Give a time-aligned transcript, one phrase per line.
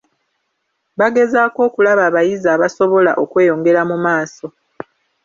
[0.99, 4.45] Bagezaako okulaba abayizi abasobola okweyongera mu maaso.